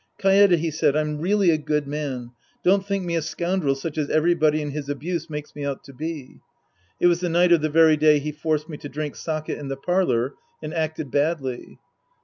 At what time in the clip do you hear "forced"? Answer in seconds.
8.31-8.67